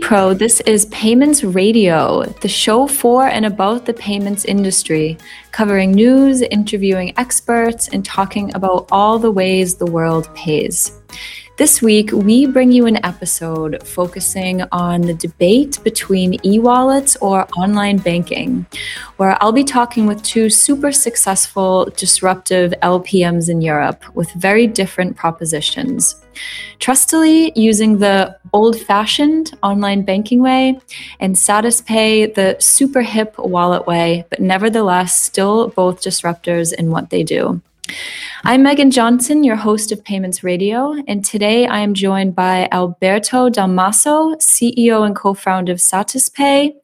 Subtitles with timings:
[0.00, 5.18] PPRO, this is Payments Radio, the show for and about the payments industry,
[5.52, 10.98] covering news, interviewing experts, and talking about all the ways the world pays.
[11.60, 17.46] This week, we bring you an episode focusing on the debate between e wallets or
[17.54, 18.64] online banking,
[19.18, 25.16] where I'll be talking with two super successful, disruptive LPMs in Europe with very different
[25.16, 26.24] propositions.
[26.78, 30.80] Trustly using the old fashioned online banking way,
[31.20, 37.22] and Satispay the super hip wallet way, but nevertheless still both disruptors in what they
[37.22, 37.60] do.
[38.44, 43.50] I'm Megan Johnson, your host of Payments Radio, and today I am joined by Alberto
[43.50, 46.74] Dalmaso, CEO and co-founder of Satispay,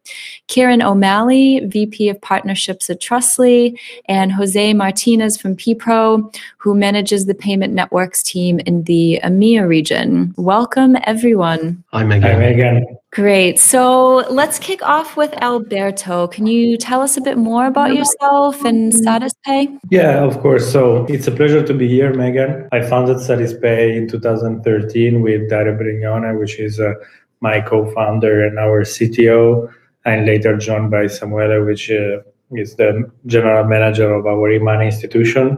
[0.49, 7.35] Kieran O'Malley, VP of Partnerships at Trustly, and Jose Martinez from PPRO, who manages the
[7.35, 10.35] payment networks team in the EMEA region.
[10.37, 11.83] Welcome, everyone.
[11.93, 12.31] Hi, Megan.
[12.31, 12.99] Hi, Megan.
[13.13, 13.59] Great.
[13.59, 16.27] So let's kick off with Alberto.
[16.27, 19.79] Can you tell us a bit more about yourself and Satispay?
[19.91, 20.71] Yeah, of course.
[20.71, 22.69] So it's a pleasure to be here, Megan.
[22.73, 26.95] I founded Satispay in 2013 with Dario Brignone, which is uh,
[27.41, 29.73] my co-founder and our CTO,
[30.05, 32.19] and later joined by Samuele, which uh,
[32.53, 35.57] is the general manager of our e-money institution.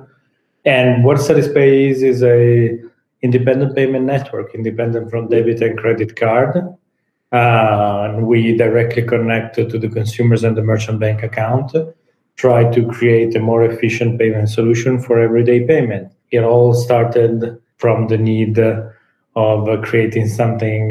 [0.64, 2.78] And what Satispay is is a
[3.22, 6.78] independent payment network, independent from debit and credit card
[7.32, 11.72] and we directly connect to the consumers and the merchant bank account,
[12.36, 16.12] try to create a more efficient payment solution for everyday payment.
[16.30, 18.58] It all started from the need
[19.36, 20.88] of creating something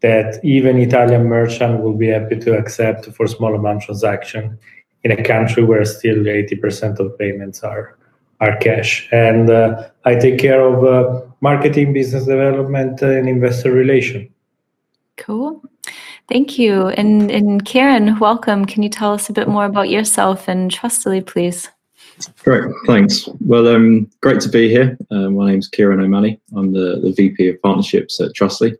[0.00, 4.58] that even Italian merchant will be happy to accept for small amount transaction
[5.04, 7.96] in a country where still 80% of payments are
[8.40, 9.08] are cash.
[9.12, 14.31] And uh, I take care of uh, marketing, business development, and investor relation.
[15.16, 15.62] Cool.
[16.28, 16.88] Thank you.
[16.88, 18.64] And, and Kieran, welcome.
[18.64, 21.68] Can you tell us a bit more about yourself and Trustly, please?
[22.44, 23.28] Great, thanks.
[23.40, 24.96] Well, um, great to be here.
[25.10, 26.40] Uh, my name's Kieran O'Malley.
[26.56, 28.76] I'm the, the VP of Partnerships at Trustly.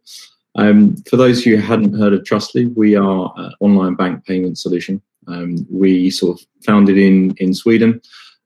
[0.54, 5.00] Um, for those who hadn't heard of Trustly, we are an online bank payment solution.
[5.28, 8.00] Um, we sort of founded in, in Sweden.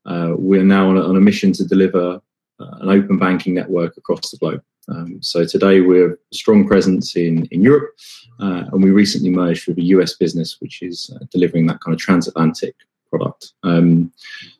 [0.04, 2.20] Uh, we're now on a, on a mission to deliver
[2.60, 4.62] uh, an open banking network across the globe.
[4.88, 7.90] Um, so today we're a strong presence in, in Europe,
[8.40, 11.94] uh, and we recently merged with a US business which is uh, delivering that kind
[11.94, 12.74] of transatlantic
[13.10, 13.52] product.
[13.62, 14.12] Um,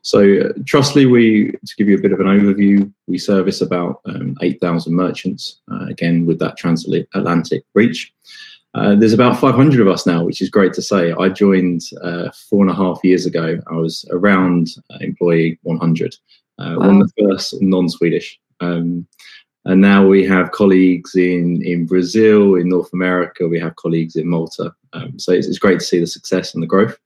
[0.03, 4.01] so uh, Trustly, we to give you a bit of an overview, we service about
[4.07, 8.13] um, 8,000 merchants, uh, again with that transatlantic reach.
[8.75, 11.13] Uh, there's about 500 of us now, which is great to say.
[11.13, 13.59] I joined uh, four and a half years ago.
[13.71, 14.69] I was around
[15.01, 16.15] employee 100,
[16.59, 16.79] wow.
[16.79, 18.39] one of the first non-Swedish.
[18.61, 19.07] Um,
[19.67, 24.29] and now we have colleagues in, in Brazil, in North America, we have colleagues in
[24.29, 24.73] Malta.
[24.93, 26.97] Um, so it's, it's, great to see the success and the growth.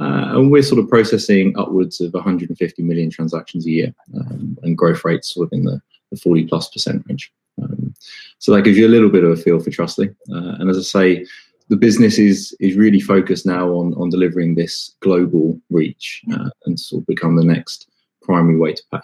[0.00, 4.78] Uh, and we're sort of processing upwards of 150 million transactions a year um, and
[4.78, 5.78] growth rates sort of in the,
[6.10, 7.30] the 40 plus percent range.
[7.62, 7.94] Um,
[8.38, 10.08] so that gives you a little bit of a feel for Trustly.
[10.32, 11.26] Uh, and as I say,
[11.68, 16.80] the business is is really focused now on on delivering this global reach uh, and
[16.80, 17.88] sort of become the next
[18.22, 19.00] primary way to pay.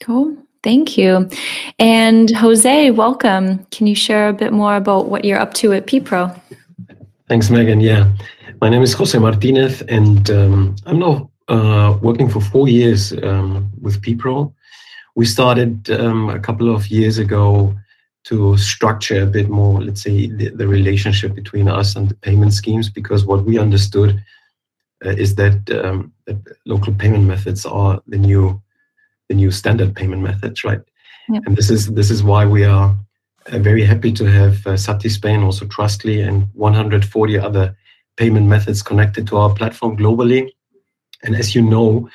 [0.00, 0.36] Cool.
[0.66, 1.30] Thank you.
[1.78, 3.64] And Jose, welcome.
[3.66, 6.36] Can you share a bit more about what you're up to at PPRO?
[7.28, 7.80] Thanks, Megan.
[7.80, 8.10] Yeah,
[8.60, 13.70] my name is Jose Martinez, and um, I'm now uh, working for four years um,
[13.80, 14.52] with PPRO.
[15.14, 17.72] We started um, a couple of years ago
[18.24, 22.52] to structure a bit more, let's say, the, the, relationship between us and the payment
[22.52, 24.20] schemes, because what we understood
[25.04, 28.60] uh, is that, um, that local payment methods are the new
[29.28, 30.80] the new standard payment methods, right?
[31.28, 31.42] Yep.
[31.46, 32.96] And this is this is why we are
[33.46, 37.76] uh, very happy to have uh, Satispay and also Trustly and 140 other
[38.16, 40.50] payment methods connected to our platform globally.
[41.22, 42.08] And as you know,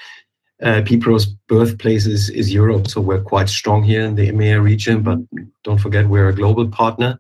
[0.62, 5.02] uh, PPRO's birthplace is, is Europe, so we're quite strong here in the EMEA region.
[5.02, 5.20] But
[5.64, 7.20] don't forget, we're a global partner.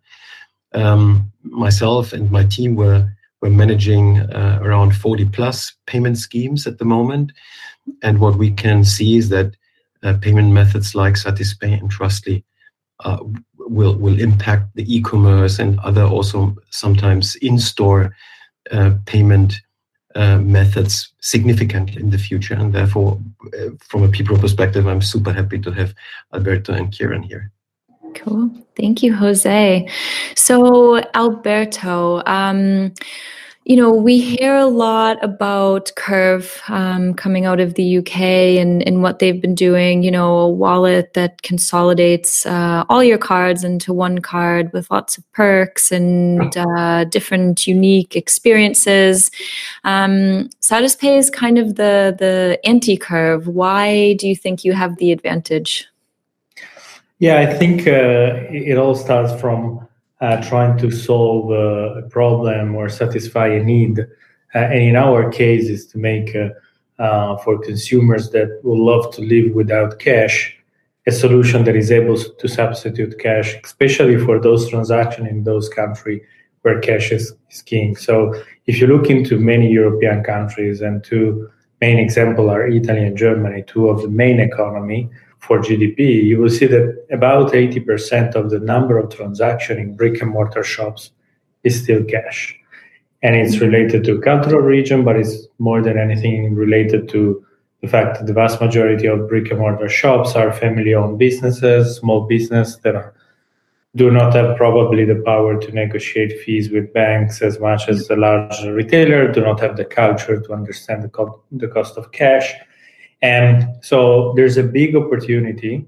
[0.73, 3.09] Um, myself and my team were
[3.41, 7.31] we're managing uh, around 40 plus payment schemes at the moment.
[8.03, 9.55] And what we can see is that
[10.03, 12.43] uh, payment methods like Satispay and Trustly
[13.03, 13.19] uh,
[13.57, 18.15] will will impact the e-commerce and other also sometimes in-store
[18.71, 19.61] uh, payment
[20.15, 22.53] uh, methods significantly in the future.
[22.53, 23.19] And therefore,
[23.57, 25.93] uh, from a people perspective, I'm super happy to have
[26.33, 27.51] Alberto and Kieran here.
[28.13, 28.51] Cool.
[28.75, 29.87] Thank you, Jose.
[30.35, 32.93] So, Alberto, um,
[33.63, 38.19] you know, we hear a lot about Curve um, coming out of the UK
[38.59, 40.01] and, and what they've been doing.
[40.01, 45.15] You know, a wallet that consolidates uh, all your cards into one card with lots
[45.15, 49.29] of perks and uh, different unique experiences.
[49.83, 53.47] Um, Satispay is kind of the the anti Curve.
[53.47, 55.87] Why do you think you have the advantage?
[57.19, 59.87] Yeah, I think uh, it all starts from
[60.41, 63.99] trying to solve a problem or satisfy a need.
[64.53, 66.35] Uh, and in our case, is to make
[66.99, 70.57] uh, for consumers that would love to live without cash
[71.07, 76.21] a solution that is able to substitute cash, especially for those transactions in those countries
[76.61, 77.95] where cash is, is king.
[77.95, 78.35] So
[78.67, 83.63] if you look into many European countries, and two main examples are Italy and Germany,
[83.65, 85.09] two of the main economy,
[85.41, 90.21] for GDP, you will see that about 80% of the number of transactions in brick
[90.21, 91.11] and mortar shops
[91.63, 92.55] is still cash.
[93.23, 97.43] And it's related to cultural region, but it's more than anything related to
[97.81, 101.97] the fact that the vast majority of brick and mortar shops are family owned businesses,
[101.97, 103.13] small business that are,
[103.95, 108.15] do not have probably the power to negotiate fees with banks as much as the
[108.15, 112.53] large retailer, do not have the culture to understand the, co- the cost of cash
[113.21, 115.85] and so there's a big opportunity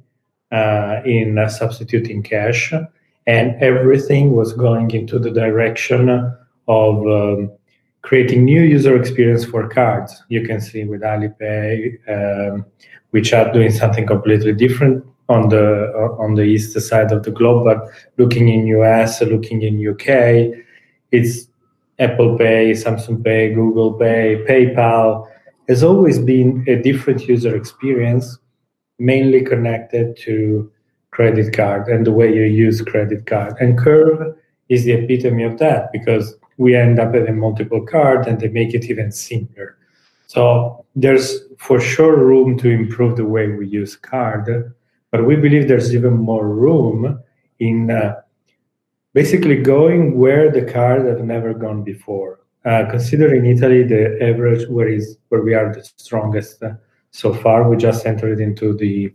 [0.52, 2.74] uh, in uh, substituting cash,
[3.26, 6.10] and everything was going into the direction
[6.68, 7.52] of um,
[8.04, 10.24] creating new user experience for cards.
[10.30, 12.66] You can see with Alipay, um,
[13.12, 17.32] which are doing something completely different on the uh, on the east side of the
[17.32, 20.64] globe, but looking in US, looking in UK,
[21.12, 21.48] it's
[22.00, 25.28] Apple Pay, Samsung Pay, Google Pay, PayPal
[25.68, 28.38] has always been a different user experience,
[29.00, 30.72] mainly connected to
[31.12, 33.56] credit card and the way you use credit card.
[33.60, 34.36] And Curve
[34.70, 38.74] is the epitome of that because we end up having multiple cards and they make
[38.74, 39.78] it even simpler.
[40.28, 44.74] So there's for sure room to improve the way we use card,
[45.12, 47.20] but we believe there's even more room
[47.60, 48.22] in uh,
[49.14, 52.40] basically going where the card have never gone before.
[52.66, 56.72] Uh, considering Italy, the average where is where we are the strongest uh,
[57.12, 57.70] so far.
[57.70, 59.14] We just entered into the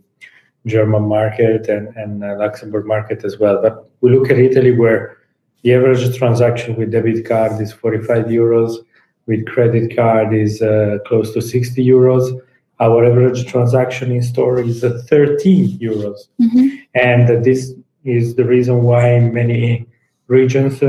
[0.67, 3.59] German market and, and uh, Luxembourg market as well.
[3.61, 5.17] But we look at Italy where
[5.63, 8.77] the average transaction with debit card is 45 euros,
[9.25, 12.39] with credit card is uh, close to 60 euros.
[12.79, 16.27] Our average transaction in store is uh, 13 euros.
[16.41, 16.67] Mm-hmm.
[16.95, 17.73] And this
[18.05, 19.85] is the reason why many
[20.27, 20.81] regions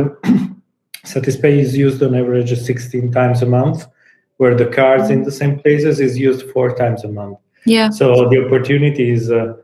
[1.04, 3.86] Satispay is used on average 16 times a month,
[4.36, 7.38] where the cards in the same places is used four times a month.
[7.66, 7.90] Yeah.
[7.90, 9.54] So the opportunity is uh,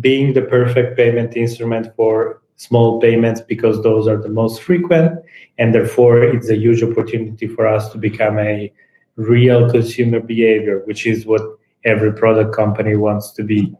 [0.00, 5.20] being the perfect payment instrument for small payments because those are the most frequent,
[5.58, 8.72] and therefore it's a huge opportunity for us to become a
[9.16, 11.42] real consumer behavior, which is what
[11.84, 13.74] every product company wants to be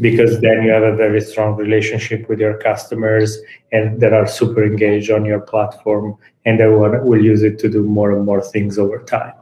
[0.00, 3.38] because then you have a very strong relationship with your customers
[3.72, 7.68] and that are super engaged on your platform and they will, will use it to
[7.68, 9.32] do more and more things over time.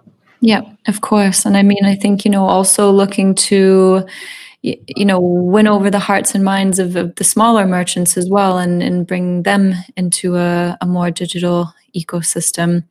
[0.40, 1.44] Yeah of course.
[1.46, 4.06] And i mean i think you know also looking to
[4.62, 8.58] you know win over the hearts and minds of, of the smaller merchants as well
[8.58, 12.84] and, and bring them into a, a more digital ecosystem.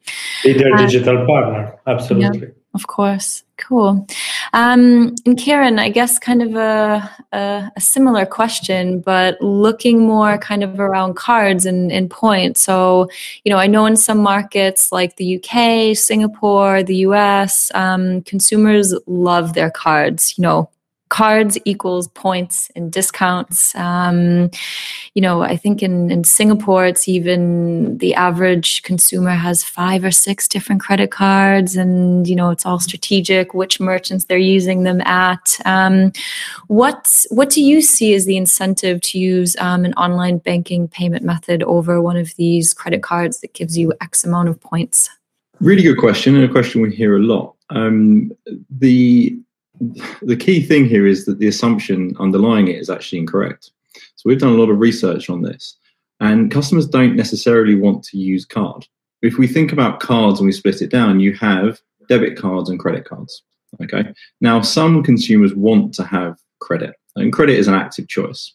[0.43, 2.39] Be their uh, digital partner absolutely.
[2.47, 3.43] yeah of course.
[3.57, 4.07] Cool.
[4.53, 10.37] Um, and Kieran, I guess kind of a, a, a, similar question, but looking more
[10.37, 12.61] kind of around cards and, and points.
[12.61, 13.09] So,
[13.43, 18.93] you know, I know in some markets like the UK, Singapore, the US, um, consumers
[19.07, 20.37] love their cards.
[20.37, 20.69] You know,
[21.09, 23.75] cards equals points and discounts.
[23.75, 24.51] Um,
[25.15, 30.11] you know, I think in, in Singapore, it's even the average consumer has five or
[30.11, 35.01] six different credit cards, and you know, it's all strategic which merchants they're using them
[35.01, 35.59] at.
[35.65, 36.11] Um,
[36.67, 41.25] what what do you see as the incentive to use um, an online banking payment
[41.25, 45.09] method over one of these credit cards that gives you X amount of points?
[45.59, 47.55] Really good question, and a question we hear a lot.
[47.71, 48.31] Um,
[48.69, 49.37] the
[50.21, 53.71] the key thing here is that the assumption underlying it is actually incorrect.
[54.15, 55.77] So we've done a lot of research on this,
[56.19, 58.85] and customers don't necessarily want to use card.
[59.21, 62.79] If we think about cards and we split it down, you have debit cards and
[62.79, 63.43] credit cards.
[63.81, 64.13] Okay.
[64.41, 68.53] Now, some consumers want to have credit, and credit is an active choice.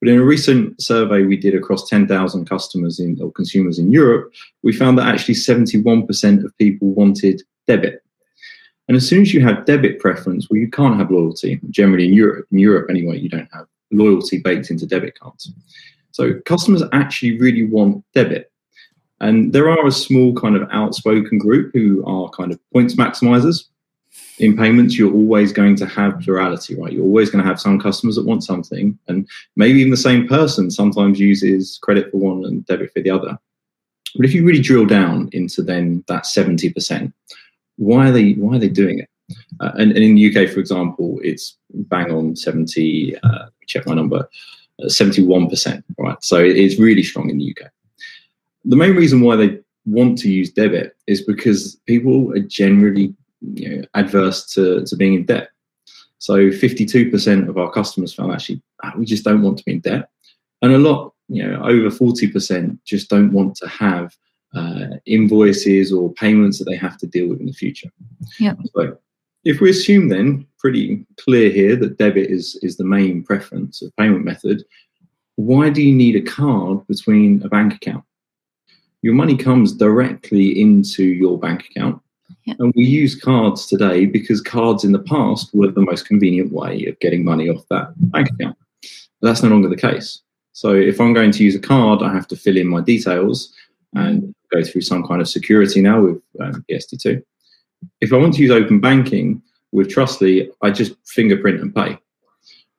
[0.00, 4.32] But in a recent survey we did across 10,000 customers in, or consumers in Europe,
[4.64, 8.02] we found that actually 71% of people wanted debit.
[8.88, 11.60] And as soon as you have debit preference, well, you can't have loyalty.
[11.70, 15.52] Generally, in Europe, in Europe anyway, you don't have loyalty baked into debit cards.
[16.10, 18.50] So customers actually really want debit.
[19.20, 23.64] And there are a small kind of outspoken group who are kind of points maximizers.
[24.38, 26.92] In payments, you're always going to have plurality, right?
[26.92, 30.26] You're always going to have some customers that want something, and maybe even the same
[30.26, 33.38] person sometimes uses credit for one and debit for the other.
[34.16, 37.12] But if you really drill down into then that 70%,
[37.76, 39.08] why are they why are they doing it?
[39.60, 43.94] Uh, and, and, in the UK, for example, it's bang on 70, uh, check my
[43.94, 44.28] number,
[44.82, 46.22] uh, 71%, right?
[46.22, 47.70] So it's really strong in the UK.
[48.64, 53.76] The main reason why they want to use debit is because people are generally you
[53.76, 55.48] know, adverse to, to being in debt.
[56.18, 59.80] So 52% of our customers found actually, ah, we just don't want to be in
[59.80, 60.08] debt.
[60.62, 64.14] And a lot, you know, over 40% just don't want to have
[64.54, 67.90] uh, invoices or payments that they have to deal with in the future.
[68.38, 68.54] Yeah.
[68.74, 68.98] So
[69.44, 73.94] if we assume then, pretty clear here that debit is, is the main preference of
[73.96, 74.64] payment method,
[75.36, 78.04] why do you need a card between a bank account?
[79.02, 82.00] Your money comes directly into your bank account.
[82.44, 82.54] Yeah.
[82.58, 86.86] And we use cards today because cards in the past were the most convenient way
[86.86, 88.56] of getting money off that bank account.
[89.20, 90.20] But that's no longer the case.
[90.52, 93.52] So if I'm going to use a card, I have to fill in my details
[93.94, 97.22] and go through some kind of security now with um, PSD2
[98.00, 99.42] if I want to use open banking
[99.72, 101.98] with Trustly, I just fingerprint and pay.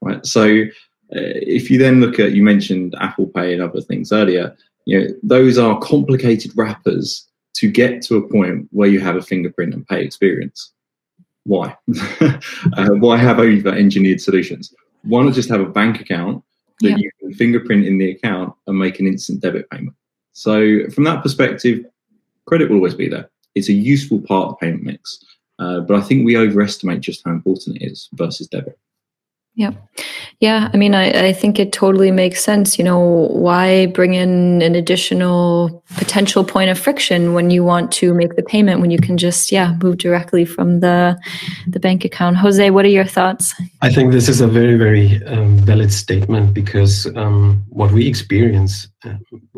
[0.01, 0.25] Right.
[0.25, 4.55] So uh, if you then look at, you mentioned Apple Pay and other things earlier,
[4.85, 9.21] you know, those are complicated wrappers to get to a point where you have a
[9.21, 10.73] fingerprint and pay experience.
[11.45, 11.75] Why?
[12.21, 14.73] uh, why have over engineered solutions?
[15.03, 16.43] Why not just have a bank account
[16.81, 16.97] that yeah.
[16.97, 19.95] you can fingerprint in the account and make an instant debit payment?
[20.33, 21.85] So, from that perspective,
[22.45, 25.23] credit will always be there it's a useful part of the payment mix.
[25.59, 28.77] Uh, but I think we overestimate just how important it is versus debit.
[29.55, 29.72] Yeah.
[30.39, 30.72] Yeah.
[30.74, 32.79] I mean, I, I think it totally makes sense.
[32.79, 38.15] You know, why bring in an additional potential point of friction when you want to
[38.15, 41.19] make the payment when you can just, yeah, move directly from the
[41.67, 42.38] the bank account?
[42.38, 43.53] Jose, what are your thoughts?
[43.81, 48.88] I think this is a very, very um, valid statement because um, what we experience,
[49.05, 49.13] uh,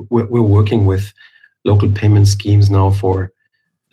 [0.09, 1.13] we're, we're working with
[1.63, 3.31] local payment schemes now for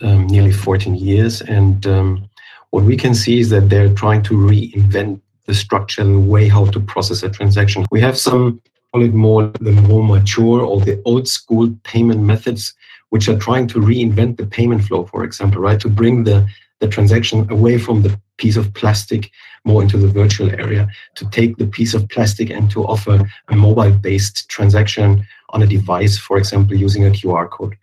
[0.01, 1.43] um, nearly 14 years.
[1.43, 2.29] And um,
[2.71, 6.67] what we can see is that they're trying to reinvent the structure, the way how
[6.67, 7.85] to process a transaction.
[7.91, 8.61] We have some,
[8.93, 12.75] call it more the more mature or the old school payment methods,
[13.11, 15.81] which are trying to reinvent the payment flow, for example, right?
[15.81, 16.47] To bring the,
[16.81, 19.31] the transaction away from the piece of plastic
[19.65, 23.57] more into the virtual area, to take the piece of plastic and to offer a
[23.57, 27.77] mobile based transaction on a device, for example, using a QR code.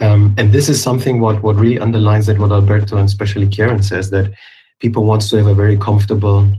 [0.00, 3.82] Um, and this is something what, what really underlines that what Alberto and especially Kieran
[3.82, 4.32] says that
[4.80, 6.50] people want to have a very comfortable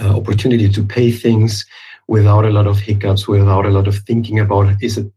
[0.00, 1.64] uh, opportunity to pay things
[2.06, 5.10] without a lot of hiccups, without a lot of thinking about is it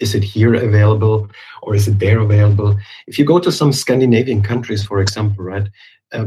[0.00, 1.28] is it here available
[1.62, 2.76] or is it there available?
[3.06, 5.68] If you go to some Scandinavian countries, for example, right,
[6.12, 6.26] uh,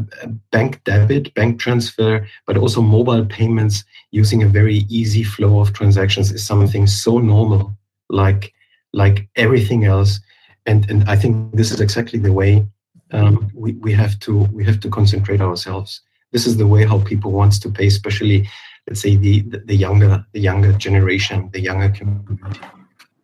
[0.52, 6.32] bank debit, bank transfer, but also mobile payments using a very easy flow of transactions
[6.32, 7.78] is something so normal,
[8.10, 8.54] like
[8.94, 10.20] like everything else
[10.68, 12.68] and and I think this is exactly the way
[13.12, 16.02] um, we we have to we have to concentrate ourselves.
[16.32, 18.50] This is the way how people wants to pay, especially
[18.88, 22.60] let's say the the, younger the younger generation, the younger community.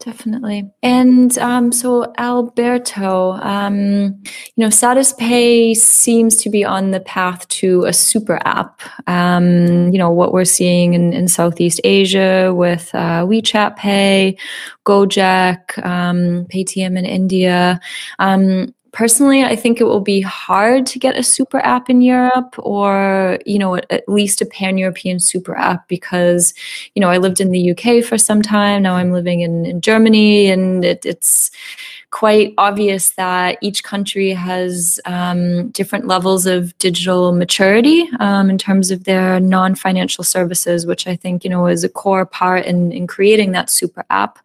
[0.03, 0.69] Definitely.
[0.81, 4.21] And um, so, Alberto, um,
[4.55, 8.81] you know, Satispay seems to be on the path to a super app.
[9.07, 14.35] Um, you know, what we're seeing in, in Southeast Asia with uh, WeChat Pay,
[14.85, 17.79] Gojek, um, Paytm in India.
[18.19, 22.55] Um, personally i think it will be hard to get a super app in europe
[22.59, 26.53] or you know at least a pan-european super app because
[26.93, 28.83] you know i lived in the uk for some time.
[28.83, 31.51] Now i'm living in, in germany and it, it's
[32.13, 38.91] quite obvious that each country has um, different levels of digital maturity um, in terms
[38.91, 43.07] of their non-financial services, which I think you know is a core part in, in
[43.07, 44.37] creating that super app.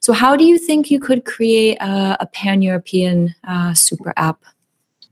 [0.00, 4.44] So, how do you think you could create a, a pan-European uh, super app?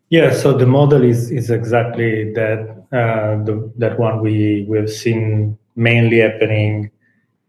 [0.09, 2.61] Yeah, so the model is is exactly that
[2.93, 6.93] uh, the, that one we we've seen mainly happening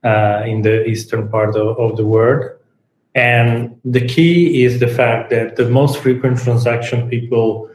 [0.04, 2.57] uh, in the eastern part of, of the world.
[3.18, 7.68] And the key is the fact that the most frequent transaction people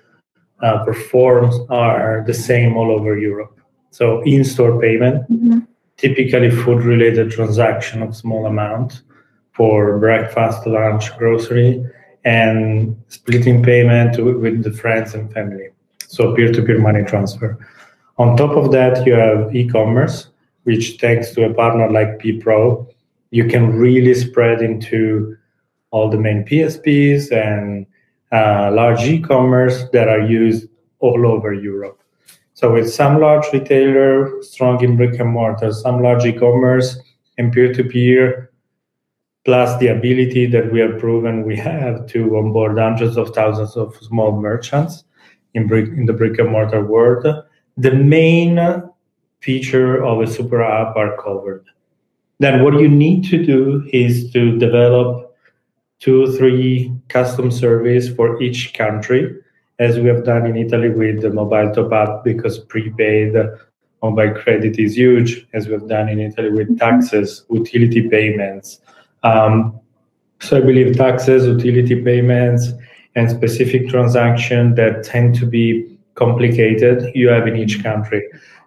[0.63, 3.59] uh, perform are the same all over Europe.
[3.91, 5.59] So in-store payment, mm-hmm.
[5.97, 9.03] typically food-related transaction of small amount
[9.53, 11.85] for breakfast, lunch, grocery,
[12.25, 15.71] and splitting payment with the friends and family.
[16.07, 17.59] So peer-to-peer money transfer.
[18.17, 20.29] On top of that, you have e-commerce,
[20.63, 22.87] which thanks to a partner like PPRO,
[23.33, 25.37] you can really spread into
[25.91, 27.87] all the main PSPs and
[28.31, 30.69] uh, large e-commerce that are used
[31.01, 32.01] all over Europe.
[32.53, 36.99] So with some large retailer strong in brick and mortar, some large e-commerce
[37.39, 38.51] and peer-to-peer,
[39.47, 43.97] plus the ability that we have proven we have to onboard hundreds of thousands of
[43.97, 45.05] small merchants
[45.55, 47.27] in brick in the brick and mortar world.
[47.79, 48.61] The main
[49.41, 51.65] feature of a super app are covered.
[52.43, 55.37] Then what you need to do is to develop
[56.01, 59.37] two, or three custom surveys for each country,
[59.79, 63.35] as we have done in Italy with the mobile top up because prepaid
[64.03, 68.81] mobile credit is huge, as we have done in Italy with taxes, utility payments.
[69.23, 69.79] Um,
[70.41, 72.73] so I believe taxes, utility payments,
[73.15, 78.21] and specific transactions that tend to be complicated you have in each country.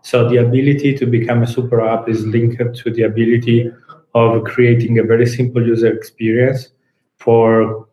[0.05, 3.71] So the ability to become a super app is linked to the ability
[4.13, 6.69] of creating a very simple user experience
[7.17, 7.87] for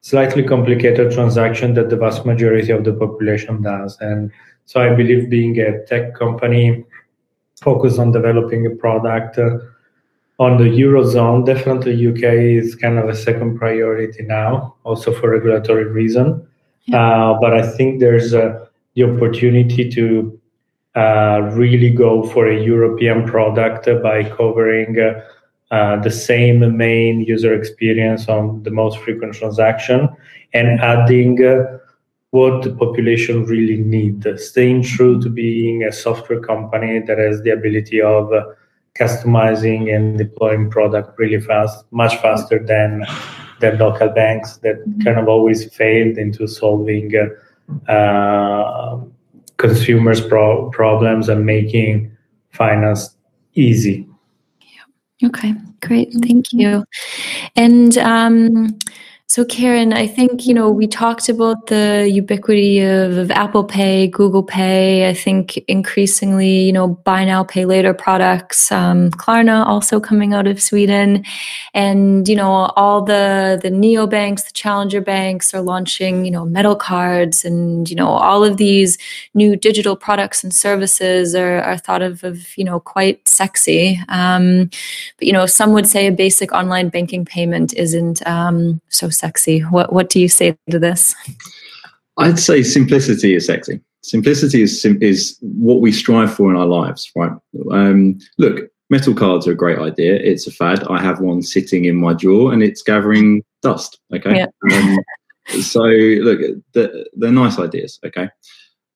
[0.00, 3.96] slightly complicated transaction that the vast majority of the population does.
[4.00, 4.32] And
[4.64, 6.84] so I believe being a tech company
[7.62, 9.58] focused on developing a product uh,
[10.40, 15.84] on the eurozone, definitely UK is kind of a second priority now, also for regulatory
[15.84, 16.44] reason.
[16.86, 16.98] Yeah.
[16.98, 20.40] Uh, but I think there's uh, the opportunity to
[20.96, 25.20] really go for a European product by covering uh,
[25.70, 30.08] uh, the same main user experience on the most frequent transaction
[30.52, 31.78] and adding uh,
[32.30, 37.50] what the population really need staying true to being a software company that has the
[37.50, 38.44] ability of uh,
[38.94, 43.04] customizing and deploying product really fast much faster than
[43.60, 47.10] than local banks that kind of always failed into solving
[47.88, 48.98] uh,
[49.66, 52.10] consumers pro- problems and making
[52.50, 53.16] finance
[53.54, 54.06] easy
[55.22, 56.12] Okay, great.
[56.22, 56.84] Thank you.
[57.56, 58.76] And um,
[59.34, 64.06] so, Kieran, I think, you know, we talked about the ubiquity of, of, Apple Pay,
[64.06, 65.08] Google Pay.
[65.08, 70.46] I think increasingly, you know, buy now, pay later products, um, Klarna also coming out
[70.46, 71.24] of Sweden.
[71.74, 76.76] And, you know, all the, the neobanks, the challenger banks are launching, you know, metal
[76.76, 78.98] cards and, you know, all of these
[79.34, 83.98] new digital products and services are, are thought of, of, you know, quite sexy.
[84.08, 84.70] Um,
[85.18, 89.23] but, you know, some would say a basic online banking payment isn't um, so sexy
[89.24, 89.60] sexy.
[89.60, 91.14] What what do you say to this?
[92.18, 93.80] I'd say simplicity is sexy.
[94.02, 97.32] Simplicity is sim- is what we strive for in our lives, right?
[97.70, 100.14] Um, look, metal cards are a great idea.
[100.16, 100.84] It's a fad.
[100.88, 103.98] I have one sitting in my drawer, and it's gathering dust.
[104.14, 104.36] Okay.
[104.36, 104.46] Yeah.
[104.72, 104.98] Um,
[105.62, 105.82] so
[106.26, 106.40] look,
[106.74, 107.98] they're, they're nice ideas.
[108.04, 108.28] Okay.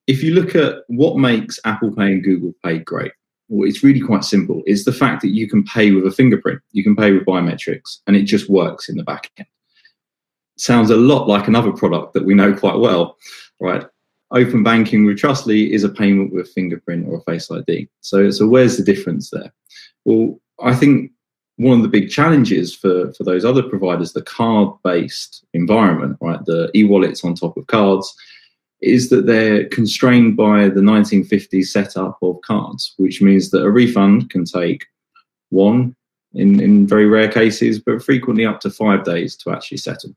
[0.06, 3.12] If you look at what makes Apple Pay and Google Pay great,
[3.48, 4.62] well, it's really quite simple.
[4.66, 7.98] It's the fact that you can pay with a fingerprint, you can pay with biometrics,
[8.06, 9.48] and it just works in the back end
[10.60, 13.16] sounds a lot like another product that we know quite well,
[13.60, 13.84] right?
[14.30, 17.88] Open banking with Trustly is a payment with fingerprint or a face ID.
[18.00, 19.52] So, so where's the difference there?
[20.04, 21.12] Well, I think
[21.56, 26.70] one of the big challenges for, for those other providers, the card-based environment, right, the
[26.74, 28.14] e-wallets on top of cards,
[28.80, 34.30] is that they're constrained by the 1950s setup of cards, which means that a refund
[34.30, 34.86] can take
[35.50, 35.96] one,
[36.34, 40.14] in, in very rare cases, but frequently up to five days to actually settle.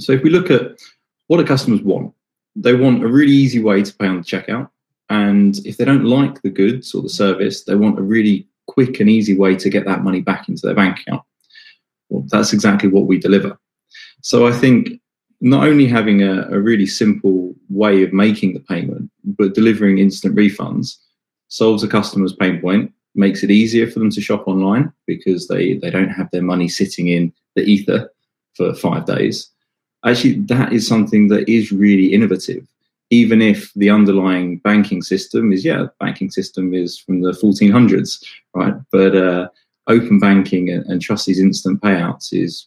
[0.00, 0.80] So if we look at
[1.26, 2.14] what do customers want,
[2.56, 4.70] they want a really easy way to pay on the checkout.
[5.10, 9.00] And if they don't like the goods or the service, they want a really quick
[9.00, 11.22] and easy way to get that money back into their bank account.
[12.08, 13.58] Well, that's exactly what we deliver.
[14.22, 15.00] So I think
[15.40, 20.34] not only having a, a really simple way of making the payment, but delivering instant
[20.34, 20.96] refunds
[21.48, 25.74] solves a customer's pain point, makes it easier for them to shop online because they,
[25.74, 28.10] they don't have their money sitting in the ether
[28.54, 29.50] for five days
[30.04, 32.66] actually that is something that is really innovative
[33.10, 38.74] even if the underlying banking system is yeah banking system is from the 1400s right?
[38.92, 39.48] But uh,
[39.86, 42.66] open banking and, and Trustly's instant payouts is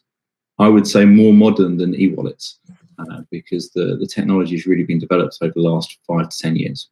[0.58, 2.58] i would say more modern than e-wallets
[2.98, 6.56] uh, because the, the technology has really been developed over the last five to ten
[6.56, 6.88] years.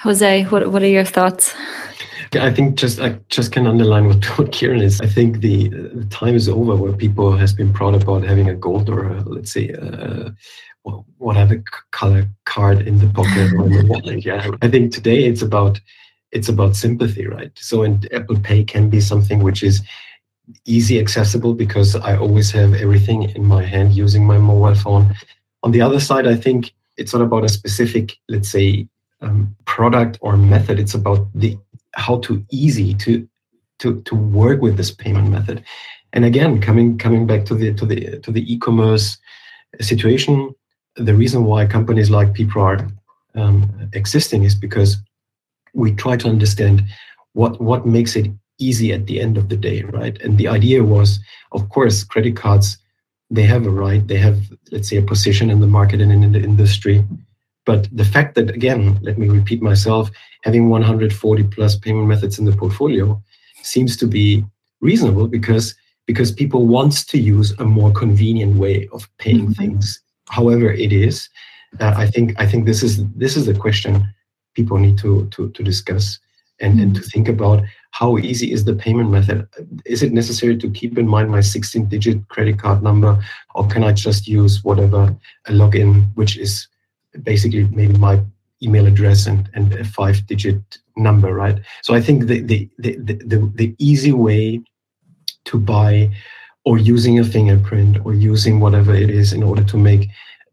[0.00, 1.54] Jose what, what are your thoughts
[2.34, 5.00] I think just I just can underline what, what Kieran is.
[5.00, 8.54] I think the, the time is over where people has been proud about having a
[8.54, 10.34] gold or a, let's say a,
[11.18, 14.24] whatever color card in the pocket or in the wallet.
[14.24, 15.80] Yeah, I think today it's about
[16.32, 17.50] it's about sympathy, right?
[17.56, 19.82] So, and Apple Pay can be something which is
[20.66, 25.14] easy accessible because I always have everything in my hand using my mobile phone.
[25.62, 28.88] On the other side, I think it's not about a specific, let's say,
[29.20, 30.78] um, product or method.
[30.78, 31.58] It's about the
[31.94, 33.28] how to easy to
[33.78, 35.64] to to work with this payment method
[36.12, 39.18] And again, coming coming back to the to the to the e-commerce
[39.80, 40.54] situation,
[40.96, 42.88] the reason why companies like PPRO are
[43.34, 44.96] um, existing is because
[45.74, 46.82] we try to understand
[47.34, 50.20] what what makes it easy at the end of the day, right?
[50.22, 51.20] And the idea was,
[51.52, 52.78] of course, credit cards
[53.30, 54.38] they have a right, they have
[54.72, 57.04] let's say a position in the market and in the industry.
[57.68, 60.10] But the fact that again, let me repeat myself,
[60.42, 63.22] having 140 plus payment methods in the portfolio
[63.62, 64.42] seems to be
[64.80, 65.74] reasonable because
[66.06, 69.60] because people want to use a more convenient way of paying mm-hmm.
[69.60, 70.00] things,
[70.30, 71.28] however it is.
[71.78, 73.92] Uh, I think I think this is this is the question
[74.54, 76.18] people need to to, to discuss
[76.60, 76.82] and, mm-hmm.
[76.82, 79.46] and to think about how easy is the payment method?
[79.84, 83.22] Is it necessary to keep in mind my 16 digit credit card number,
[83.54, 86.66] or can I just use whatever a login, which is
[87.22, 88.20] basically maybe my
[88.62, 91.58] email address and, and a five digit number, right?
[91.82, 94.60] So I think the, the, the, the, the easy way
[95.44, 96.10] to buy
[96.64, 100.08] or using a fingerprint or using whatever it is in order to make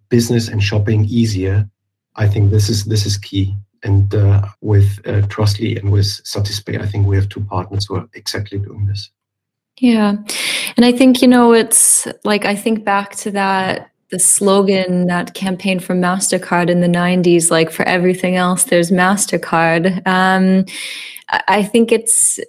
[0.10, 1.68] business and shopping easier
[2.15, 3.56] i think this is this is key.
[3.84, 7.98] And uh, with uh, trustly and with satispay i think we have two partners who
[7.98, 9.12] are exactly doing this.
[9.78, 10.15] Yeah.
[10.76, 15.34] And i think you know it's like i think back to that the slogan that
[15.34, 20.06] campaign from mastercard in the 90s like for everything else there's mastercard.
[20.08, 20.65] Um,
[21.48, 22.39] i think it's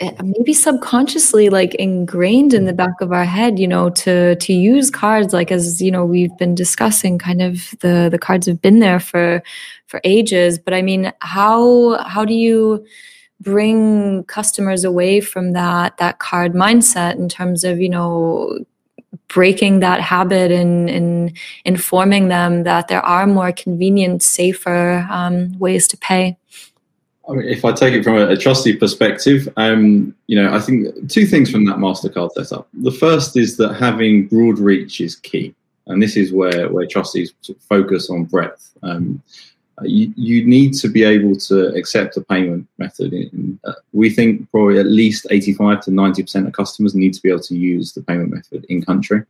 [0.00, 4.54] Eh, maybe subconsciously like ingrained in the back of our head you know to to
[4.54, 8.62] use cards like as you know we've been discussing kind of the the cards have
[8.62, 9.42] been there for
[9.88, 10.58] for ages.
[10.58, 12.82] But i mean how how do you
[13.40, 18.58] bring customers away from that that card mindset in terms of you know
[19.32, 25.86] breaking that habit and, and informing them that there are more convenient safer um, ways
[25.88, 26.36] to pay
[27.30, 30.58] I mean, if I take it from a, a Trustly perspective, um, you know, I
[30.58, 32.68] think two things from that Mastercard setup.
[32.74, 35.54] The first is that having broad reach is key,
[35.86, 37.32] and this is where where Trustly's
[37.68, 38.72] focus on breadth.
[38.82, 39.22] Um,
[39.82, 43.14] you, you need to be able to accept a payment method.
[43.64, 47.40] Uh, we think probably at least 85 to 90% of customers need to be able
[47.40, 49.22] to use the payment method in country.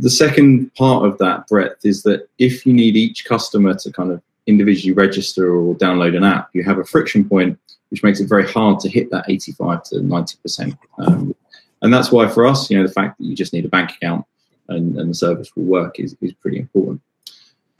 [0.00, 4.12] The second part of that breadth is that if you need each customer to kind
[4.12, 7.58] of individually register or download an app, you have a friction point
[7.90, 10.78] which makes it very hard to hit that 85 to 90%.
[10.96, 11.34] Um,
[11.82, 13.90] and that's why for us, you know, the fact that you just need a bank
[13.90, 14.24] account
[14.68, 17.02] and, and the service will work is, is pretty important.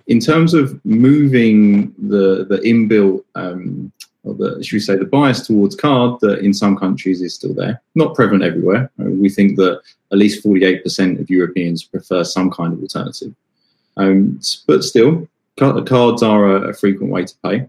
[0.06, 3.92] In terms of moving the, the inbuilt, um,
[4.24, 7.54] or the, should we say, the bias towards card that in some countries is still
[7.54, 8.90] there, not prevalent everywhere.
[9.00, 9.80] Uh, we think that
[10.12, 13.34] at least 48% of Europeans prefer some kind of alternative.
[13.96, 17.68] Um, but still, cards are a, a, frequent way to pay.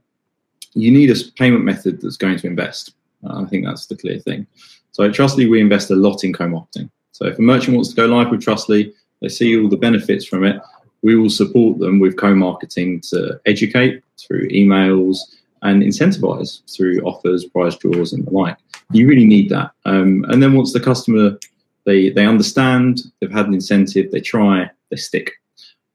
[0.74, 2.94] You need a payment method that's going to invest.
[3.24, 4.48] Uh, I think that's the clear thing.
[4.92, 6.90] So at Trustly, we invest a lot in co-marketing.
[7.12, 10.26] So if a merchant wants to go live with Trustly, they see all the benefits
[10.26, 10.62] from it.
[11.04, 15.20] We will support them with co-marketing to educate through emails
[15.62, 18.58] and incentivize through offers, prize draws, and the like.
[18.92, 19.72] You really need that.
[19.86, 21.38] Um, and then once the customer
[21.86, 25.34] they they understand, they've had an incentive, they try, they stick.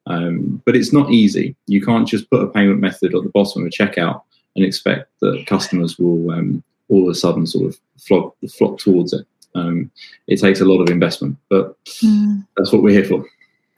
[0.07, 1.55] Um, but it's not easy.
[1.67, 4.23] You can't just put a payment method at the bottom of a checkout
[4.57, 9.13] and expect that customers will um, all of a sudden sort of flock, flock towards
[9.13, 9.27] it.
[9.55, 9.91] Um,
[10.27, 12.47] it takes a lot of investment, but mm.
[12.57, 13.25] that's what we're here for.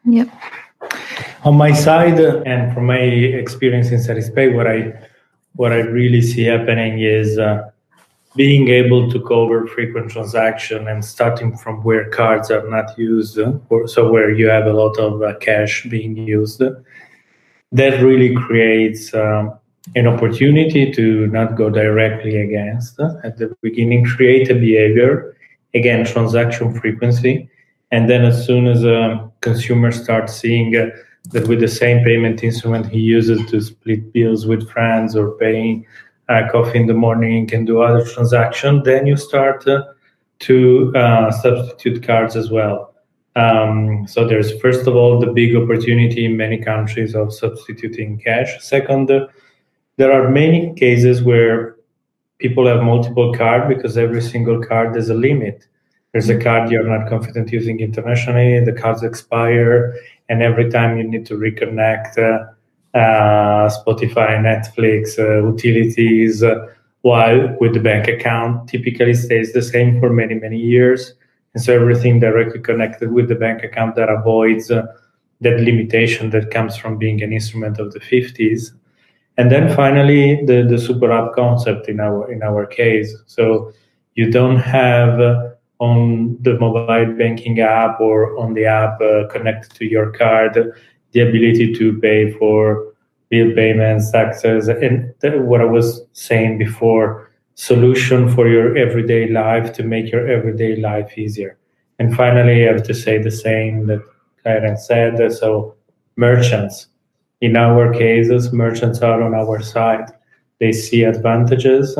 [0.04, 0.28] Yep.
[1.44, 4.92] On my side, and from my experience in Satispay, what I
[5.56, 7.70] what I really see happening is uh,
[8.36, 13.38] being able to cover frequent transaction and starting from where cards are not used,
[13.68, 16.62] or so where you have a lot of uh, cash being used,
[17.72, 19.58] that really creates um,
[19.96, 25.36] an opportunity to not go directly against at the beginning, create a behavior,
[25.74, 27.48] again, transaction frequency.
[27.90, 30.90] And then as soon as a consumer starts seeing uh,
[31.30, 35.86] that with the same payment instrument he uses to split bills with friends or paying
[36.28, 39.82] uh, coffee in the morning can do other transactions, then you start uh,
[40.38, 42.94] to uh, substitute cards as well.
[43.36, 48.62] Um, so there's first of all the big opportunity in many countries of substituting cash.
[48.62, 49.26] Second, uh,
[49.96, 51.76] there are many cases where
[52.38, 55.66] people have multiple cards because every single card has a limit.
[56.12, 59.96] There's a card you're not confident using internationally, the cards expire,
[60.28, 66.66] and every time you need to reconnect uh, uh, Spotify, Netflix, uh, utilities, uh,
[67.02, 71.14] while with the bank account typically stays the same for many, many years.
[71.54, 76.76] And so everything directly connected with the bank account that avoids that limitation that comes
[76.76, 78.72] from being an instrument of the 50s.
[79.36, 83.14] And then finally, the, the super app concept in our in our case.
[83.26, 83.72] So
[84.14, 85.49] you don't have
[85.80, 90.54] on the mobile banking app or on the app uh, connected to your card,
[91.12, 92.92] the ability to pay for
[93.30, 99.82] bill payments, taxes, and what I was saying before, solution for your everyday life to
[99.82, 101.56] make your everyday life easier.
[101.98, 104.02] And finally, I have to say the same that
[104.42, 105.32] Kieran said.
[105.32, 105.76] So
[106.16, 106.88] merchants,
[107.40, 110.10] in our cases, merchants are on our side.
[110.58, 111.96] They see advantages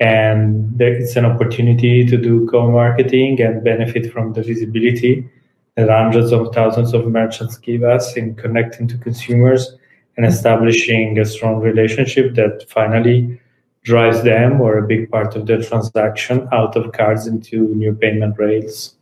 [0.00, 5.28] and it's an opportunity to do co-marketing and benefit from the visibility
[5.76, 9.76] that hundreds of thousands of merchants give us in connecting to consumers
[10.16, 13.40] and establishing a strong relationship that finally
[13.82, 18.38] drives them or a big part of the transaction out of cards into new payment
[18.38, 18.96] rails.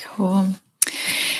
[0.00, 0.54] Cool.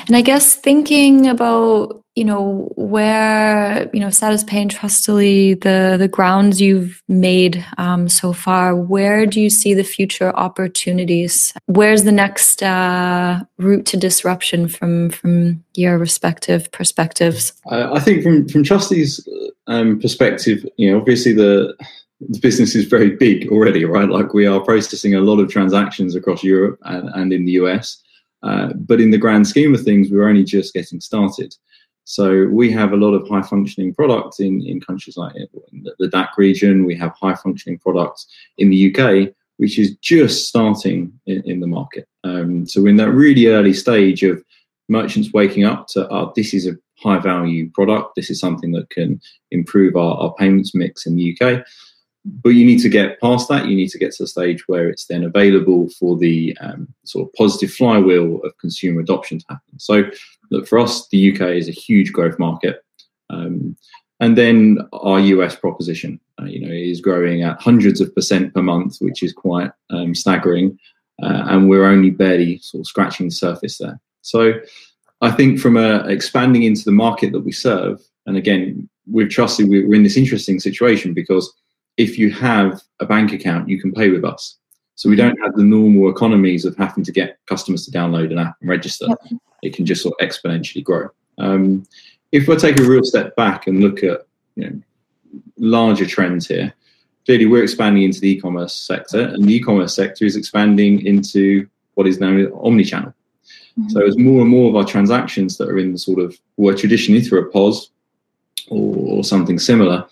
[0.06, 6.06] And I guess thinking about you know where you know Satispay and Trustly the the
[6.06, 11.52] grounds you've made um, so far where do you see the future opportunities?
[11.66, 17.52] Where's the next uh, route to disruption from from your respective perspectives?
[17.68, 19.26] I think from from Trustly's
[19.66, 21.74] um, perspective you know obviously the
[22.20, 24.08] the business is very big already right?
[24.08, 28.03] Like we are processing a lot of transactions across europe and, and in the us
[28.44, 31.54] uh, but in the grand scheme of things we're only just getting started
[32.04, 36.08] so we have a lot of high functioning products in, in countries like in the
[36.08, 36.84] DACH region.
[36.84, 38.26] We have high functioning products
[38.58, 42.06] in the UK, which is just starting in, in the market.
[42.22, 44.44] Um, so we're in that really early stage of
[44.88, 48.16] merchants waking up to, oh, this is a high value product.
[48.16, 51.64] This is something that can improve our, our payments mix in the UK.
[52.26, 53.68] But you need to get past that.
[53.68, 57.28] You need to get to the stage where it's then available for the um, sort
[57.28, 59.78] of positive flywheel of consumer adoption to happen.
[59.78, 60.04] So
[60.50, 62.84] Look, for us, the UK is a huge growth market.
[63.30, 63.76] Um,
[64.20, 68.62] and then our US proposition, uh, you know, is growing at hundreds of percent per
[68.62, 70.78] month, which is quite um, staggering.
[71.22, 74.00] Uh, and we're only barely sort of scratching the surface there.
[74.22, 74.54] So
[75.20, 79.68] I think from a, expanding into the market that we serve, and again, with Trustly,
[79.68, 81.52] we're in this interesting situation because
[81.96, 84.56] if you have a bank account, you can pay with us.
[84.96, 88.38] So we don't have the normal economies of having to get customers to download an
[88.38, 89.06] app and register.
[89.08, 91.08] Yep it can just sort of exponentially grow.
[91.38, 91.86] Um,
[92.32, 94.26] if we take a real step back and look at
[94.56, 94.80] you know,
[95.58, 96.72] larger trends here,
[97.24, 102.06] clearly we're expanding into the e-commerce sector, and the e-commerce sector is expanding into what
[102.06, 103.14] is known as omni-channel.
[103.78, 103.88] Mm-hmm.
[103.88, 106.74] So as more and more of our transactions that are in the sort of were
[106.74, 107.90] traditionally through a POS
[108.68, 110.06] or, or something similar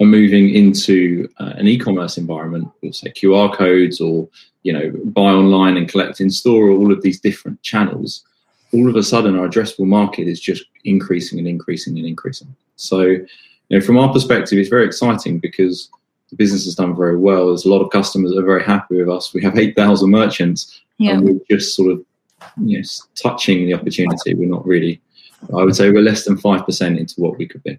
[0.00, 4.28] are moving into uh, an e-commerce environment with say QR codes or
[4.62, 8.24] you know buy online and collect in store, all of these different channels
[8.74, 12.54] all of a sudden our addressable market is just increasing and increasing and increasing.
[12.76, 13.28] So, you
[13.70, 15.88] know, from our perspective, it's very exciting because
[16.30, 17.48] the business has done very well.
[17.48, 19.32] There's a lot of customers that are very happy with us.
[19.32, 21.12] We have 8,000 merchants yeah.
[21.12, 22.04] and we're just sort of,
[22.60, 24.34] you know, touching the opportunity.
[24.34, 25.00] We're not really,
[25.56, 27.78] I would say we're less than 5% into what we could be.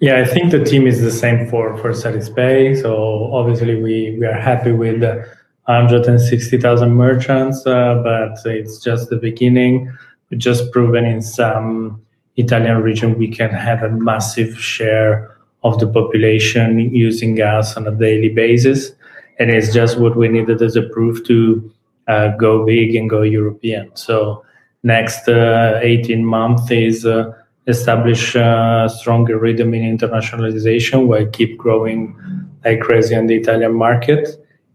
[0.00, 2.80] Yeah, I think the team is the same for, for Satispay.
[2.80, 5.26] So obviously we, we are happy with the
[5.66, 9.90] 160,000 merchants, uh, but it's just the beginning
[10.30, 12.02] We've just proven in some
[12.36, 17.92] Italian region we can have a massive share of the population using us on a
[17.92, 18.92] daily basis.
[19.38, 21.72] And it's just what we needed as a proof to
[22.08, 23.90] uh, go big and go European.
[23.94, 24.44] So
[24.82, 27.32] next uh, 18 months is uh,
[27.66, 32.16] establish a stronger rhythm in internationalization while keep growing
[32.64, 34.28] like crazy on the Italian market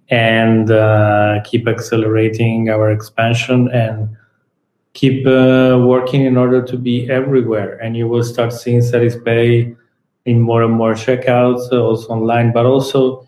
[0.10, 4.10] and uh, keep accelerating our expansion and
[4.94, 7.78] keep uh, working in order to be everywhere.
[7.78, 9.76] And you will start seeing Satispay
[10.26, 13.28] in more and more checkouts, uh, also online, but also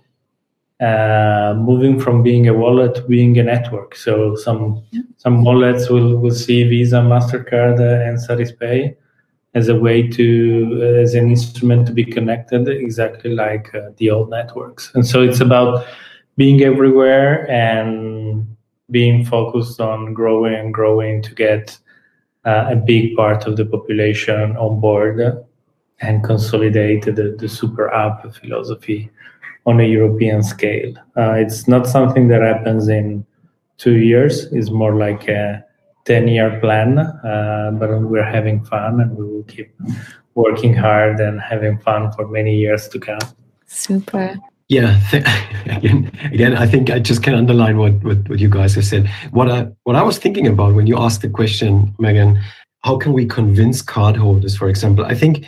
[0.80, 3.96] uh, moving from being a wallet to being a network.
[3.96, 5.02] So some yeah.
[5.18, 8.96] some wallets will, will see Visa, Mastercard, uh, and Satispay
[9.54, 14.10] as a way to uh, as an instrument to be connected, exactly like uh, the
[14.10, 14.92] old networks.
[14.96, 15.86] And so it's about
[16.38, 18.48] being everywhere and
[18.90, 21.78] being focused on growing and growing to get
[22.46, 25.46] uh, a big part of the population on board
[26.02, 29.10] and consolidate the, the super app philosophy
[29.66, 30.94] on a European scale.
[31.16, 33.26] Uh, it's not something that happens in
[33.78, 34.46] two years.
[34.52, 35.64] It's more like a
[36.06, 39.74] 10 year plan, uh, but we're having fun and we will keep
[40.36, 43.20] working hard and having fun for many years to come.
[43.68, 44.36] Super.
[44.70, 45.26] Yeah, th-
[45.66, 49.10] again, again, I think I just can underline what, what, what you guys have said.
[49.32, 52.40] What I what I was thinking about when you asked the question, Megan,
[52.84, 55.06] how can we convince cardholders, for example?
[55.06, 55.46] I think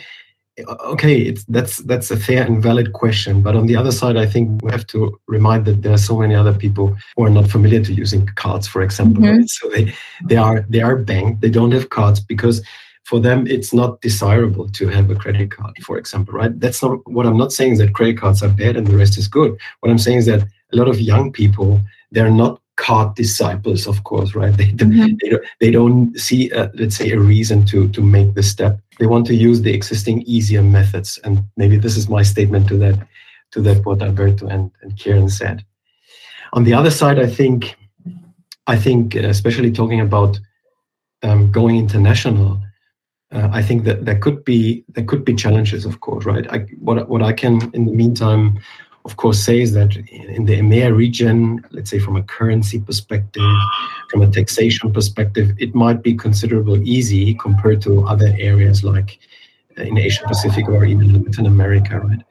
[0.58, 3.42] okay, it's that's that's a fair and valid question.
[3.42, 6.18] But on the other side, I think we have to remind that there are so
[6.18, 9.22] many other people who are not familiar to using cards, for example.
[9.22, 9.38] Mm-hmm.
[9.38, 9.48] Right?
[9.48, 11.40] So they they are they are banked.
[11.40, 12.62] They don't have cards because
[13.04, 16.34] for them it's not desirable to have a credit card, for example.
[16.34, 16.58] Right?
[16.58, 19.18] That's not what I'm not saying is that credit cards are bad and the rest
[19.18, 19.58] is good.
[19.80, 21.80] What I'm saying is that a lot of young people
[22.12, 24.54] they're not card disciples, of course, right?
[24.56, 25.16] They, mm-hmm.
[25.20, 28.80] they, don't, they don't see, a, let's say, a reason to to make the step.
[28.98, 32.76] They want to use the existing easier methods, and maybe this is my statement to
[32.78, 33.06] that,
[33.52, 35.64] to that what Alberto and, and Kieran said.
[36.52, 37.76] On the other side, I think,
[38.66, 40.38] I think, uh, especially talking about
[41.22, 42.60] um, going international,
[43.32, 46.46] uh, I think that there could be there could be challenges, of course, right?
[46.52, 48.60] I, what what I can in the meantime
[49.04, 53.42] of course, says that in the EMEA region, let's say from a currency perspective,
[54.10, 59.18] from a taxation perspective, it might be considerably easy compared to other areas like
[59.78, 62.22] uh, in Asia Pacific or even Latin America, right?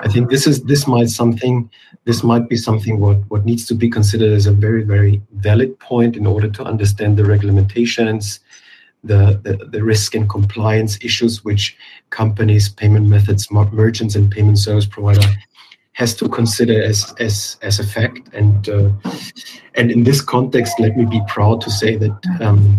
[0.00, 1.70] I think this is this might something
[2.04, 5.78] this might be something what what needs to be considered as a very very valid
[5.78, 8.40] point in order to understand the regulations,
[9.02, 11.76] the, the, the risk and compliance issues which
[12.08, 15.28] companies, payment methods, merchants, and payment service provider
[15.94, 18.28] has to consider as as as a fact.
[18.34, 18.90] And uh,
[19.74, 22.78] and in this context, let me be proud to say that um,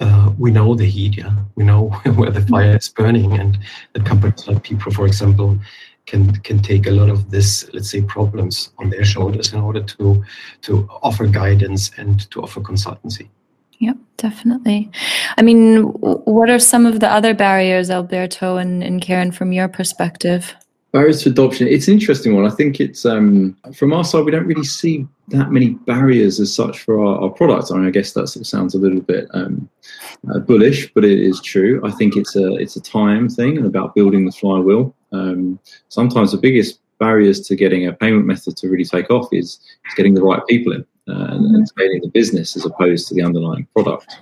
[0.00, 1.16] uh, we know the heat.
[1.16, 3.58] Yeah, we know where the fire is burning, and
[3.92, 5.58] that companies like PPRO, for example,
[6.06, 9.82] can can take a lot of this, let's say, problems on their shoulders in order
[9.82, 10.24] to
[10.62, 13.28] to offer guidance and to offer consultancy.
[13.80, 14.90] Yep, definitely.
[15.36, 19.68] I mean, what are some of the other barriers, Alberto and, and Kieran, from your
[19.68, 20.54] perspective?
[20.94, 21.66] Barriers to adoption.
[21.66, 22.46] It's an interesting one.
[22.46, 26.54] I think it's um, from our side we don't really see that many barriers as
[26.54, 29.00] such for our, our products i mean i guess that sort of sounds a little
[29.00, 29.70] bit um,
[30.30, 31.80] uh, bullish but it is true.
[31.82, 34.94] I think it's a it's a time thing and about building the flywheel.
[35.12, 39.58] Um, sometimes the biggest barriers to getting a payment method to really take off is,
[39.88, 43.14] is getting the right people in uh, and, and, scaling the business as opposed to
[43.14, 44.14] the underlying product.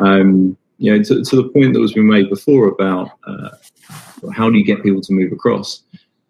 [0.00, 3.50] Um, you know to, to, the point that was been made before about uh,
[4.32, 5.82] how do you get people to move across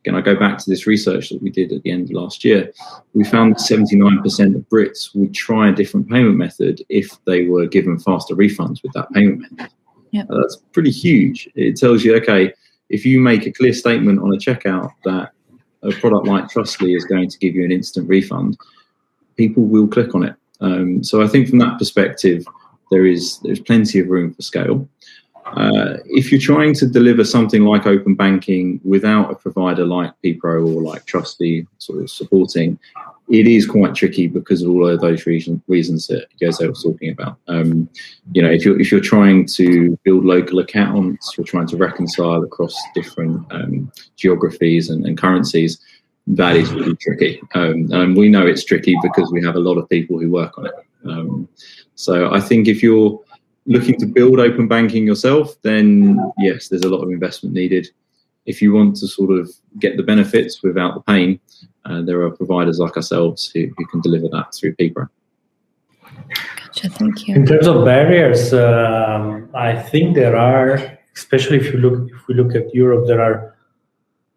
[0.08, 2.42] again, I go back to this research that we did at the end of last
[2.42, 2.72] year.
[3.12, 7.66] We found that 79% of Brits would try a different payment method if they were
[7.66, 9.72] given faster refunds with that payment method.
[10.12, 10.30] Yep.
[10.30, 11.50] Uh, that's pretty huge.
[11.54, 12.54] It tells you, okay,
[12.88, 15.32] if you make a clear statement on a checkout that
[15.82, 18.56] a product like Trustly is going to give you an instant refund,
[19.36, 20.34] people will click on it.
[20.62, 22.46] Um, so I think from that perspective,
[22.90, 24.88] there is there's plenty of room for scale.
[25.56, 30.74] Uh, if you're trying to deliver something like open banking without a provider like PPRO
[30.74, 32.78] or like Trustly sort of supporting,
[33.28, 37.10] it is quite tricky because of all of those reason, reasons that Jose was talking
[37.10, 37.36] about.
[37.46, 37.88] Um,
[38.32, 42.42] you know, if you're if you're trying to build local accounts, you're trying to reconcile
[42.42, 45.78] across different um, geographies and, and, currencies.
[46.26, 49.78] That is really tricky, um, and we know it's tricky because we have a lot
[49.78, 50.74] of people who work on it.
[51.06, 51.48] Um,
[51.94, 53.18] so I think if you're
[53.68, 57.88] looking to build open banking yourself, then yes, there's a lot of investment needed.
[58.46, 61.38] If you want to sort of get the benefits without the pain,
[61.84, 65.08] uh, there are providers like ourselves who, who can deliver that through PPRO.
[66.56, 67.34] Gotcha, thank you.
[67.34, 72.34] In terms of barriers, um, I think there are, especially if you look if we
[72.34, 73.54] look at Europe, there are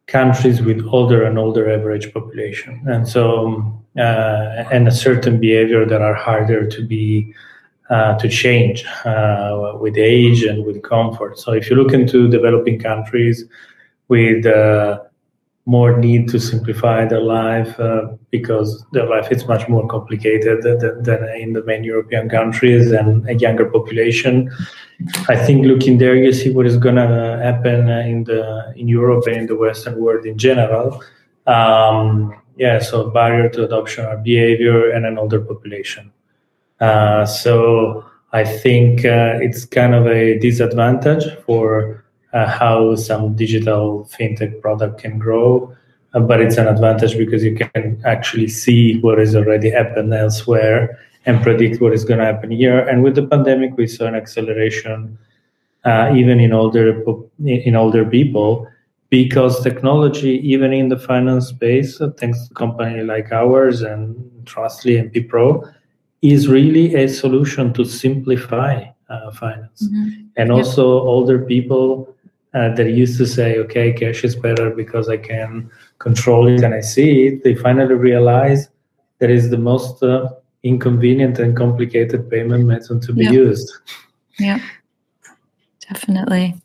[0.07, 6.01] countries with older and older average population, and so uh, and a certain behavior that
[6.01, 7.33] are harder to be
[7.91, 11.37] uh, to change uh, with age and with comfort.
[11.37, 13.43] So if you look into developing countries
[14.07, 15.01] with uh,
[15.65, 21.03] more need to simplify their life uh, because their life is much more complicated than,
[21.03, 24.49] than, in the main European countries and a younger population.
[25.27, 29.27] I think looking there, you see what is going to happen in the in Europe
[29.27, 31.03] and in the Western world in general.
[31.45, 36.11] Um, yeah, so barrier to adoption are behavior and an older population.
[36.81, 44.09] Uh, so I think uh, it's kind of a disadvantage for uh, how some digital
[44.11, 45.75] fintech product can grow,
[46.13, 50.97] uh, but it's an advantage because you can actually see what has already happened elsewhere
[51.25, 52.79] and predict what is going to happen here.
[52.79, 55.17] And with the pandemic, we saw an acceleration
[55.83, 57.03] uh, even in older
[57.43, 58.67] in older people
[59.09, 64.15] because technology, even in the finance space, thanks to company like ours and
[64.45, 65.71] Trustly and PPRO,
[66.21, 69.87] is really a solution to simplify uh, finance.
[69.87, 70.25] Mm-hmm.
[70.37, 72.15] And also, older people
[72.53, 75.69] uh, that used to say, okay, cash is better because I can
[75.99, 78.69] control it and I see it, they finally realize
[79.19, 80.29] that is the most uh,
[80.63, 83.33] inconvenient and complicated payment method to be yep.
[83.33, 83.71] used.
[84.39, 84.59] Yeah,
[85.87, 86.55] definitely.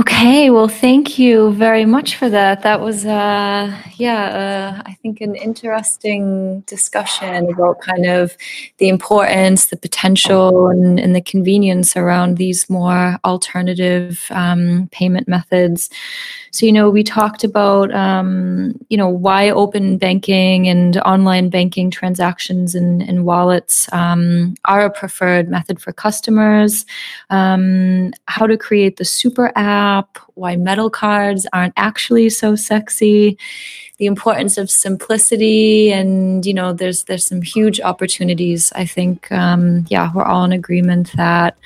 [0.00, 2.62] Okay, well, thank you very much for that.
[2.62, 8.36] That was, uh, yeah, uh, I think an interesting discussion about kind of
[8.76, 15.90] the importance, the potential, and, and the convenience around these more alternative um, payment methods.
[16.50, 21.90] So, you know, we talked about, um, you know, why open banking and online banking
[21.90, 26.86] transactions and, and wallets um, are a preferred method for customers,
[27.30, 33.38] um, how to create the super app, why metal cards aren't actually so sexy
[33.98, 39.84] the importance of simplicity and you know there's there's some huge opportunities i think um,
[39.88, 41.56] yeah we're all in agreement that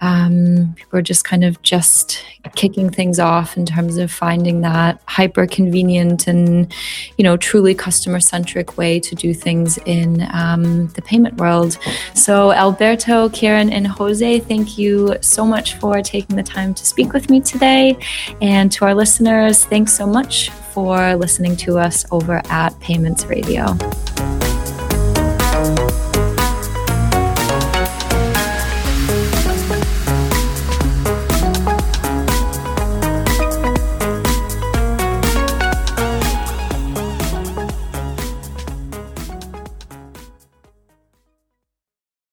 [0.00, 2.22] um, we're just kind of just
[2.56, 6.72] kicking things off in terms of finding that hyper convenient and
[7.16, 11.78] you know truly customer centric way to do things in um, the payment world.
[12.14, 17.12] So alberto kieran and jose thank you so much for taking the time to speak
[17.12, 17.96] with me today.
[18.42, 23.64] And to our listeners thanks so much for listening to us over at payments radio